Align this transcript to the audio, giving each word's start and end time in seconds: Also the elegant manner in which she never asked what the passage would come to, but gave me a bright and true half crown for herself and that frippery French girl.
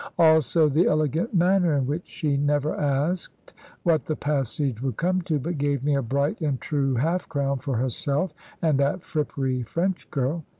Also 0.17 0.67
the 0.67 0.87
elegant 0.87 1.31
manner 1.31 1.75
in 1.75 1.85
which 1.85 2.07
she 2.07 2.35
never 2.35 2.75
asked 2.75 3.53
what 3.83 4.05
the 4.05 4.15
passage 4.15 4.81
would 4.81 4.97
come 4.97 5.21
to, 5.21 5.37
but 5.37 5.59
gave 5.59 5.83
me 5.85 5.93
a 5.93 6.01
bright 6.01 6.41
and 6.41 6.59
true 6.59 6.95
half 6.95 7.29
crown 7.29 7.59
for 7.59 7.77
herself 7.77 8.33
and 8.63 8.79
that 8.79 9.03
frippery 9.03 9.61
French 9.61 10.09
girl. 10.09 10.43